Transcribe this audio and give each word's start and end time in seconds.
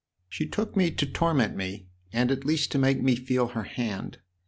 "She 0.35 0.47
took 0.47 0.75
me 0.75 0.89
to 0.89 1.05
torment 1.05 1.55
me 1.55 1.85
or 2.11 2.19
at 2.21 2.43
least 2.43 2.71
to 2.71 2.79
make 2.79 3.03
me 3.03 3.15
feel 3.15 3.49
her 3.49 3.65
hand. 3.65 4.17